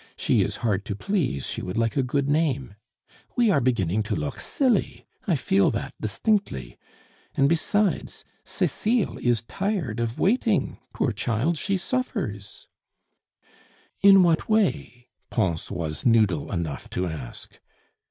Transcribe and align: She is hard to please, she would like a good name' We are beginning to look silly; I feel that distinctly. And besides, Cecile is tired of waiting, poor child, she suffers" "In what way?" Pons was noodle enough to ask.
She 0.17 0.41
is 0.41 0.55
hard 0.65 0.83
to 0.85 0.95
please, 0.95 1.45
she 1.45 1.61
would 1.61 1.77
like 1.77 1.95
a 1.95 2.01
good 2.01 2.27
name' 2.27 2.73
We 3.37 3.51
are 3.51 3.61
beginning 3.61 4.01
to 4.09 4.15
look 4.15 4.39
silly; 4.39 5.05
I 5.27 5.35
feel 5.35 5.69
that 5.69 5.93
distinctly. 6.01 6.79
And 7.35 7.47
besides, 7.47 8.25
Cecile 8.43 9.19
is 9.19 9.43
tired 9.43 9.99
of 9.99 10.19
waiting, 10.19 10.79
poor 10.91 11.11
child, 11.11 11.55
she 11.55 11.77
suffers" 11.77 12.67
"In 14.01 14.23
what 14.23 14.49
way?" 14.49 15.09
Pons 15.29 15.69
was 15.69 16.03
noodle 16.03 16.51
enough 16.51 16.89
to 16.89 17.05
ask. 17.05 17.59